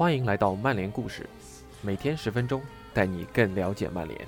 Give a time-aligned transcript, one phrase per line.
[0.00, 1.28] 欢迎来到曼联故事，
[1.82, 2.62] 每天十分钟，
[2.94, 4.26] 带你更了解曼联。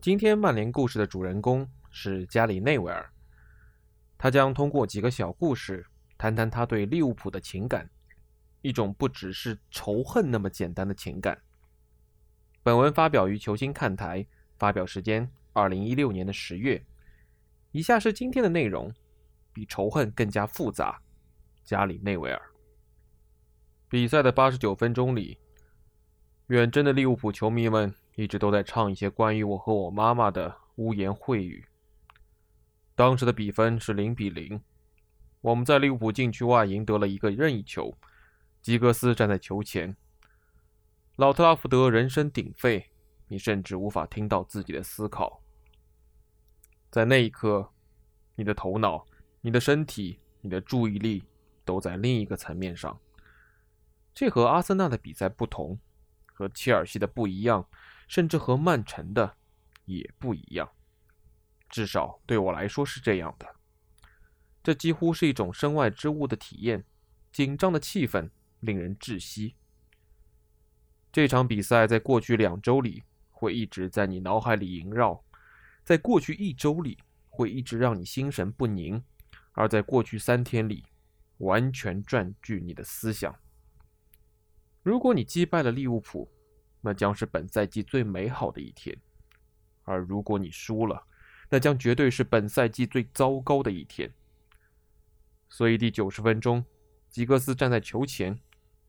[0.00, 3.12] 今天曼联故事的主人公是加里内维尔，
[4.16, 5.84] 他将通过几个小故事
[6.16, 7.90] 谈谈他对利物浦的情感，
[8.62, 11.38] 一种不只是仇恨那么简单的情感。
[12.62, 14.26] 本文发表于球星看台，
[14.58, 16.84] 发表时间二零一六年的十月。
[17.72, 18.92] 以下是今天的内容，
[19.52, 21.00] 比仇恨更加复杂。
[21.64, 22.40] 加里内维尔。
[23.90, 25.38] 比赛的八十九分钟里，
[26.46, 31.66] 远征的利物浦球迷们一直都在唱一些关于我和我妈妈的污言秽语。
[32.94, 34.60] 当时的比分是零比零，
[35.42, 37.94] 我们在利物浦禁区外赢得了一个任意球，
[38.62, 39.94] 吉格斯站在球前。
[41.16, 42.90] 老特拉福德人声鼎沸，
[43.28, 45.42] 你甚至无法听到自己的思考。
[46.90, 47.70] 在那一刻，
[48.34, 49.06] 你的头脑、
[49.40, 51.22] 你的身体、你的注意力
[51.64, 52.98] 都在另一个层面上。
[54.14, 55.78] 这和阿森纳的比赛不同，
[56.26, 57.68] 和切尔西的不一样，
[58.08, 59.36] 甚至和曼城的
[59.84, 60.68] 也不一样。
[61.68, 63.46] 至少对我来说是这样的。
[64.62, 66.84] 这几乎是一种身外之物的体验，
[67.30, 69.54] 紧张的气氛令人窒息。
[71.12, 73.04] 这场比赛在过去两周里
[73.38, 75.22] 会一直在你脑海里萦绕，
[75.84, 76.98] 在过去一周里
[77.28, 79.00] 会一直让你心神不宁，
[79.52, 80.84] 而在过去三天里
[81.36, 83.32] 完全占据你的思想。
[84.82, 86.28] 如果你击败了利物浦，
[86.80, 88.92] 那将是本赛季最美好的一天；
[89.84, 91.06] 而如果你输了，
[91.48, 94.12] 那将绝对是本赛季最糟糕的一天。
[95.48, 96.64] 所以第九十分钟，
[97.08, 98.36] 吉格斯站在球前。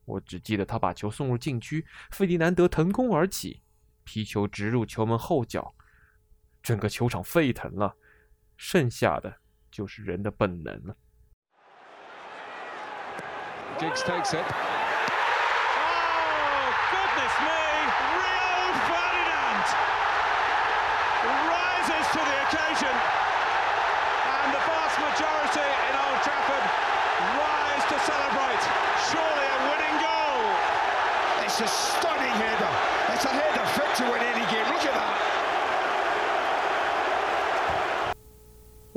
[0.05, 3.61] 我只记得他把球送入禁区，费迪南德腾空而起，
[4.09, 5.75] 皮球直入球门后角，
[6.63, 7.93] 整个球场沸腾了。
[8.57, 9.31] 剩下的
[9.69, 10.95] 就是人的本能了。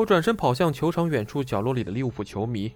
[0.02, 2.74] 我转身跑向球场远处角落里的利物浦球迷，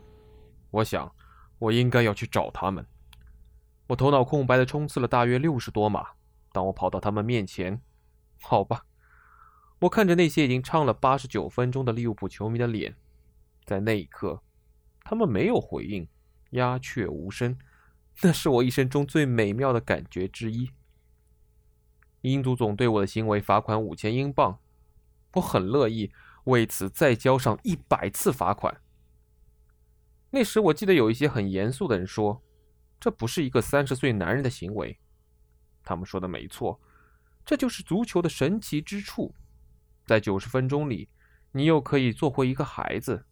[0.71, 1.13] 我想，
[1.59, 2.87] 我应该要去找他们。
[3.89, 6.07] 我头脑空白的冲刺了大约六十多码，
[6.53, 7.83] 当我跑到他们面前，
[8.41, 8.87] 好吧，
[9.81, 12.95] 我看着那些已经唱了八十九分钟的利物浦球迷的脸，
[13.65, 14.41] 在那一刻，
[15.03, 16.07] 他们没有回应，
[16.51, 17.59] 鸦雀无声。
[18.23, 20.71] 那是我一生中最美妙的感觉之一。
[22.21, 24.61] 英足总对我的行为罚款五千英镑，
[25.35, 26.13] 我很乐意
[26.47, 28.83] 为此再交上一百次罚款。
[30.31, 32.43] 那时我记得有一些很严肃的人说，
[32.99, 34.99] 这不是一个三十岁男人的行为。
[35.83, 36.81] 他们说的没错，
[37.45, 39.35] 这就是足球的神奇之处。
[40.05, 41.09] 在九十分钟里，
[41.53, 43.25] 你又可以做回一个孩子，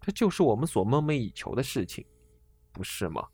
[0.00, 2.04] 这就是我们所梦寐以求的事情，
[2.72, 3.28] 不是吗？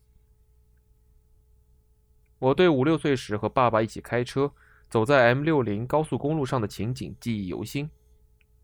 [2.39, 4.51] 我对五六岁时和爸爸一起开车
[4.89, 7.87] 走在 M 六零高速公路上的情景记忆犹新。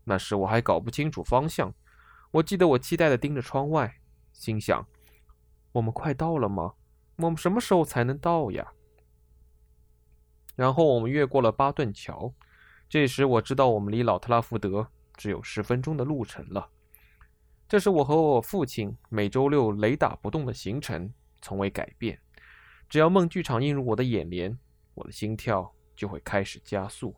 [0.08, 1.70] 那时我还搞不清楚方向，
[2.30, 4.00] 我记得我期待地盯着窗外，
[4.32, 4.88] 心想：
[5.70, 6.72] 我们快到了吗？
[7.16, 8.72] 我们什么时候才能到呀？
[10.56, 12.32] 然后我们越过了巴顿桥，
[12.88, 16.70] 这时我知道我们离老特拉福德只有十分钟的路程了。
[17.68, 22.18] 这是我和我父亲每周六雷打不动的行程，从未改变。
[22.88, 24.58] 只要梦剧场映入我的眼帘，
[24.94, 27.14] 我的心跳就会开始加速。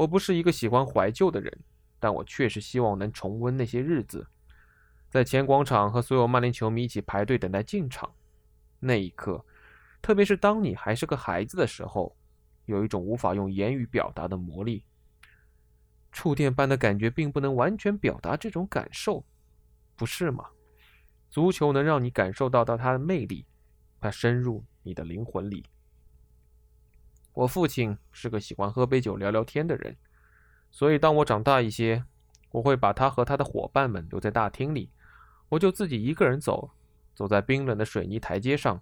[0.00, 1.58] 我不是一个喜欢怀旧的人，
[1.98, 4.26] 但我确实希望能重温那些日子，
[5.10, 8.10] 在前广场和所有曼联球迷一起排队等待进场。
[8.78, 9.44] 那一刻，
[10.00, 12.16] 特别是当你还是个孩子的时候，
[12.64, 14.82] 有一种无法用言语表达的魔力。
[16.10, 19.22] 触电般的感觉并不能完全表达这种感受，
[19.96, 20.46] 不是吗？
[21.28, 23.44] 足球能让你感受到到它的魅力。
[24.00, 25.62] 它深入你的灵魂里。
[27.32, 29.96] 我父亲是个喜欢喝杯酒聊聊天的人，
[30.70, 32.04] 所以当我长大一些，
[32.50, 34.90] 我会把他和他的伙伴们留在大厅里，
[35.48, 36.72] 我就自己一个人走，
[37.14, 38.80] 走在冰冷的水泥台阶上，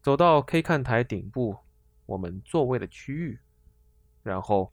[0.00, 1.58] 走到 K 看台顶部
[2.06, 3.38] 我们座位的区域，
[4.22, 4.72] 然后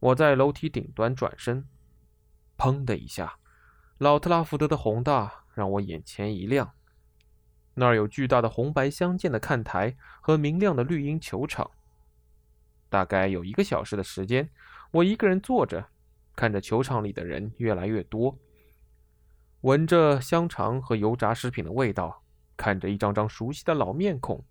[0.00, 1.64] 我在楼梯顶端转身，
[2.56, 3.38] 砰的一下，
[3.98, 6.72] 老特拉福德的宏大让我眼前一亮。
[7.74, 11.70] 那儿有巨大的红白相间的看台和明亮的绿茵球场。
[12.88, 14.48] 大概有一个小时的时间，
[14.90, 15.86] 我一个人坐着，
[16.34, 18.38] 看着球场里的人越来越多，
[19.62, 22.22] 闻着香肠和油炸食品的味道，
[22.56, 24.44] 看着一张张熟悉的老面孔，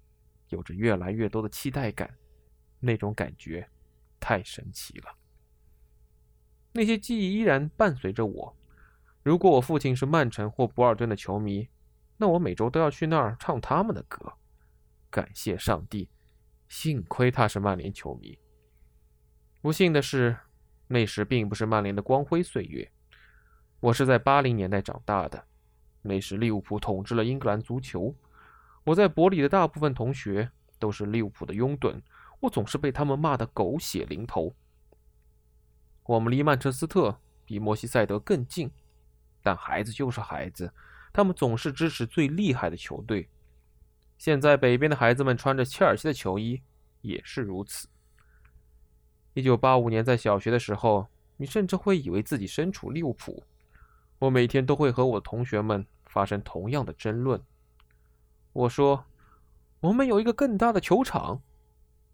[0.50, 2.14] 有着越来越多的期待感。
[2.80, 3.68] 那种感觉
[4.20, 5.16] 太神奇了。
[6.74, 8.56] 那些记忆依然伴随着我。
[9.24, 11.68] 如果我父亲是曼城或博尔顿的球迷，
[12.18, 14.34] 那我每周都要去那儿唱他们的歌。
[15.10, 16.08] 感谢上帝，
[16.68, 18.38] 幸亏他是曼联球迷。
[19.62, 20.38] 不幸的是，
[20.88, 22.92] 那时并不是曼联的光辉岁月。
[23.80, 25.46] 我是在八零年代长大的，
[26.02, 28.16] 那时利物浦统治了英格兰足球。
[28.84, 30.50] 我在伯里的大部分同学
[30.80, 32.02] 都是利物浦的拥趸，
[32.40, 34.56] 我总是被他们骂得狗血淋头。
[36.04, 38.72] 我们离曼彻斯特比摩西塞德更近。
[39.44, 40.74] 但孩子就是孩子，
[41.14, 43.30] 他们总是支持最厉害的球队。
[44.18, 46.62] 现在北边的孩子们穿着切尔西的球衣，
[47.02, 47.88] 也是如此。
[49.34, 53.44] 一九八五年在小学的时候，你甚至会以为自己身处利物浦。
[54.20, 57.40] 我每天都会和我的同学们发生同样的争论。
[58.54, 59.06] 我说
[59.80, 61.42] ：“我们有一个更大的球场。”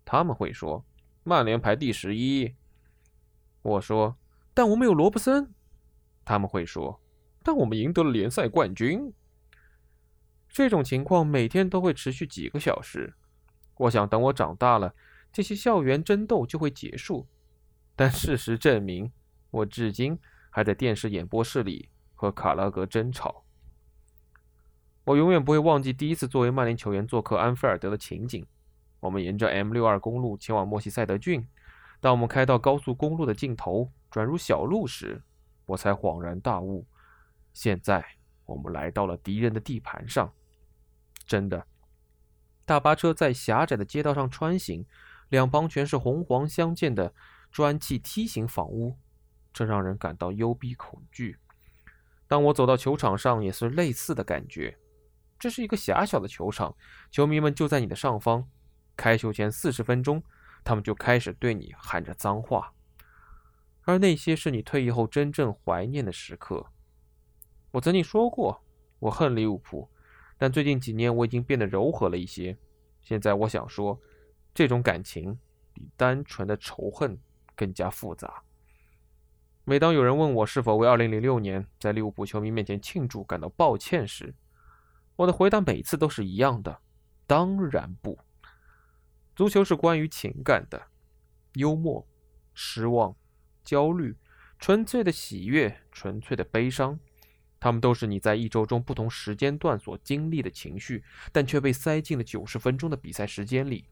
[0.04, 0.84] 他们会说
[1.24, 2.54] ：“曼联排第十一。”
[3.64, 4.18] 我说
[4.54, 5.54] ：“但我们有罗布森。”
[6.26, 7.00] 他们会说。
[7.46, 9.14] 但我们赢得了联赛冠军。
[10.54, 13.16] 这种情况每天都会持续几个小时。
[13.76, 14.94] 我想，等我长大了，
[15.32, 17.28] 这些校园争斗就会结束。
[17.96, 19.12] 但事实证明，
[19.50, 20.20] 我至今
[20.52, 23.44] 还在电视演播室里和卡拉格争吵。
[25.06, 28.46] 我永远不会忘记第一次作为曼联球员做客安菲尔德的情景。
[29.00, 31.46] 我们沿着 M 六二公路前往莫西塞德郡。
[32.00, 35.20] 当我们开到高速公路的尽头，转入小路时，
[35.66, 36.86] 我才恍然大悟。
[37.54, 38.06] 现在
[38.46, 40.32] 我们来到了敌人的地盘上，
[41.26, 41.66] 真的。
[42.66, 44.86] 大巴车在狭窄的街道上穿行，
[45.30, 47.14] 两旁全是红黄相间的
[47.52, 48.98] 砖砌梯形房屋，
[49.52, 51.38] 这让人感到幽闭恐惧。
[52.28, 54.78] 当我走到球场上，也是类似的感觉。
[55.38, 56.76] 这是一个狭小的球场，
[57.12, 58.48] 球迷们就在你的上方。
[58.96, 60.24] 开球前四十分钟，
[60.64, 62.74] 他们就开始对你喊着脏话，
[63.82, 66.68] 而那些是你退役后真正怀念的时刻。
[67.72, 68.64] 我曾经说过，
[69.00, 69.90] 我恨利物浦，
[70.38, 72.58] 但最近几年我已经变得柔和了一些。
[73.02, 74.00] 现在我想说，
[74.54, 75.38] 这种感情
[75.74, 77.18] 比单纯的仇恨
[77.56, 78.44] 更加复杂。
[79.66, 84.36] 每当有人问我是否为2006年在利物浦球迷面前庆祝感到抱歉时，
[85.16, 86.80] 我的回答每次都是一样的：
[87.26, 88.20] 当然不。
[89.36, 90.82] 足球是关于情感的，
[91.54, 92.06] 幽默、
[92.54, 93.16] 失望、
[93.64, 94.16] 焦虑、
[94.60, 97.00] 纯粹的喜悦、纯粹的悲伤。
[97.64, 101.02] 他们都是你在一周中不同时间段所经历的情绪，
[101.32, 103.86] 但却被塞进了九十分钟的比赛时间里。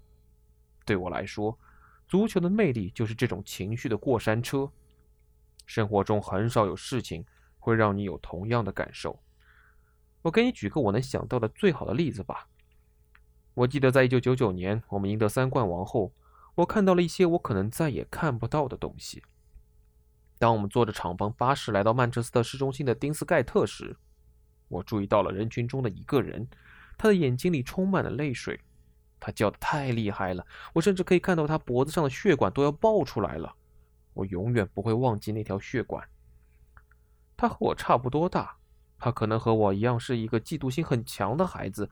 [0.83, 1.57] 对我来说，
[2.05, 4.69] 足球的魅力就是这种情绪的过山车。
[5.65, 7.23] 生活中很少有事情
[7.59, 9.17] 会让你有同样的感受。
[10.21, 12.49] 我给你举个我能想到的最好的例子吧。
[13.53, 16.11] 我记得在一九九九年我们赢得三冠王后，
[16.55, 19.23] 我看到了一些我可能再也看不到的东西。
[20.41, 23.95] 当我们坐着敞篷巴士来到曼彻斯特市中心的丁斯盖特时，
[24.69, 26.47] 我注意到了人群中的一个人，
[26.97, 28.59] 他的眼睛里充满了泪水。
[29.19, 30.43] 他叫得太厉害了，
[30.73, 33.53] 我甚至可以看到他脖子上的血管都要爆出来了。
[34.15, 36.03] 我永远不会忘记那条血管。
[37.37, 38.57] 他和我差不多大，
[38.97, 41.87] 他可能和我一样是一个嫉妒心很强的孩子，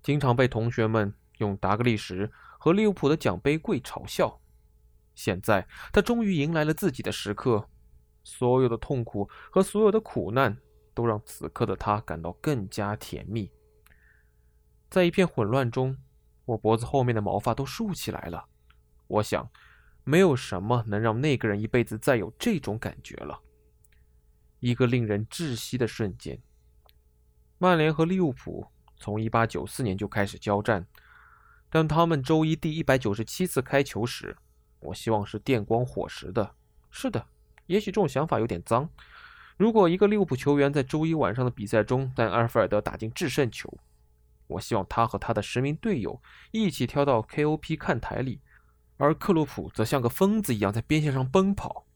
[0.00, 4.40] 经常被同学们用达格利什和利物浦的奖杯柜嘲笑。
[5.16, 7.68] 现在，他终于迎来了自己的时刻。
[8.22, 10.56] 所有的痛苦和所有的苦难，
[10.94, 13.50] 都让此刻的他感到更加甜蜜。
[14.88, 15.96] 在一片混乱中，
[16.44, 18.46] 我脖子后面的毛发都竖起来了。
[19.06, 19.48] 我想，
[20.04, 23.40] 没有什么能让那个人一辈子再有这种感觉了。
[24.58, 26.40] 一个令人窒息的瞬间。
[27.58, 30.86] 曼联和利物浦从1894年就开始交战。
[31.72, 34.36] 但他们周一第一百九十七次开球时，
[34.80, 36.56] 我希望是电光火石的。
[36.90, 37.24] 是的。
[37.70, 38.88] 也许这种想法有点脏。
[39.56, 43.72] 如果一个利物浦球员在周一晚上的比赛中在阿尔菲尔德打进制胜球，
[44.48, 48.40] 我希望他和他的十名队友一起跳到 KOP 看台里，
[48.96, 51.86] 而克洛普则像个疯子一样在边线上奔跑。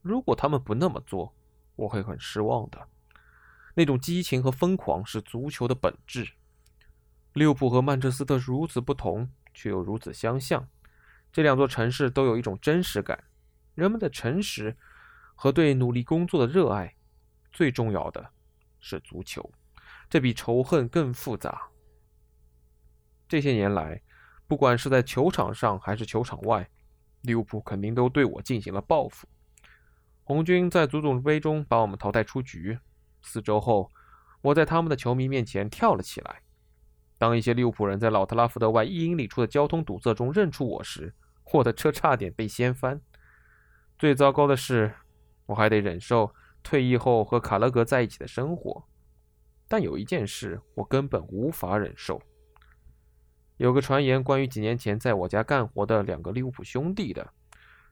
[0.00, 1.34] 如果他们不那么做，
[1.76, 2.88] 我会很失望的。
[3.74, 6.32] 那种激情和疯狂是足球的本质。
[7.34, 10.66] 利物浦和曼彻斯特如此不同，却又如此相像。
[11.30, 13.22] 这两座城市都有一种真实感，
[13.74, 14.74] 人们的诚实。
[15.42, 16.94] 和对努力工作的热爱，
[17.50, 18.30] 最重要的
[18.78, 19.50] 是足球，
[20.10, 21.62] 这比仇恨更复杂。
[23.26, 24.02] 这些年来，
[24.46, 26.68] 不管是在球场上还是球场外，
[27.22, 29.26] 利物浦肯定都对我进行了报复。
[30.24, 32.78] 红军在足总杯中把我们淘汰出局。
[33.22, 33.90] 四周后，
[34.42, 36.42] 我在他们的球迷面前跳了起来。
[37.16, 41.14] 当一些利物浦人在老特拉福德外一英里处的交通堵塞中认出我时，
[41.50, 43.00] 我的车差点被掀翻。
[43.98, 44.94] 最糟糕的是，
[45.50, 48.82] 我还得忍受退役后和卡勒格在一起的生活。
[49.68, 52.22] 但有一件事我根本无法忍受。
[53.58, 57.32] 有个传言关于几年前在我家干活的两个利物浦兄弟的，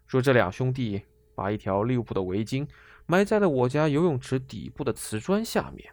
[0.06, 1.02] 说这两兄弟。
[1.38, 2.68] 把一条利物浦的围巾
[3.06, 5.88] 埋在了我家游泳池底部的瓷砖下面。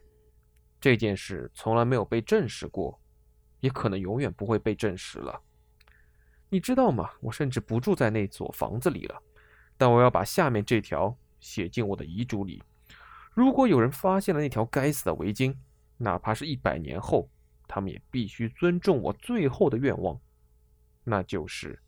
[0.81, 2.99] 这件事从来没有被证实过，
[3.59, 5.39] 也可能永远不会被证实了。
[6.49, 7.11] 你知道吗？
[7.21, 9.21] 我甚至不住在那所房子里了，
[9.77, 12.63] 但我要把下面这条写进我的遗嘱里：
[13.31, 15.55] 如果有人发现了那条该死的围巾，
[15.97, 17.29] 哪怕是一百年后，
[17.67, 20.19] 他们也必须尊重我最后的愿望，
[21.03, 21.79] 那就是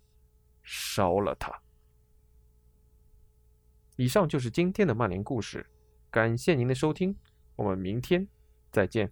[0.61, 1.51] 烧了它。
[3.95, 5.65] 以上就是今天的曼联故事，
[6.11, 7.17] 感谢您的收听，
[7.55, 8.27] 我们明天
[8.71, 9.11] 再见。